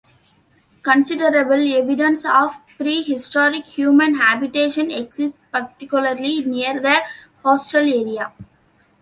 Considerable 0.81 1.75
evidence 1.77 2.25
of 2.25 2.55
prehistoric 2.79 3.63
human 3.65 4.15
habitation 4.15 4.89
exists 4.89 5.43
particularly 5.51 6.43
near 6.43 6.81
the 6.81 7.01
coastal 7.43 7.81
area. 7.81 8.33